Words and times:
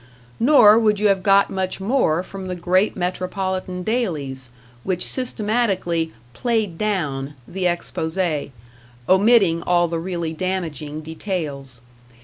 Nor 0.39 0.79
would 0.79 0.99
you 0.99 1.09
have 1.09 1.21
got 1.21 1.51
much 1.51 1.79
more 1.79 2.23
from 2.23 2.47
the 2.47 2.55
great 2.55 2.95
metropolitan 2.95 3.83
dailies, 3.83 4.49
which 4.83 5.05
systematically 5.05 6.11
"played 6.33 6.75
down" 6.75 7.35
the 7.47 7.67
expose, 7.67 8.49
omitting 9.07 9.61
all 9.61 9.87
the 9.87 9.99
really 9.99 10.33
damaging 10.33 11.01
details. 11.01 11.81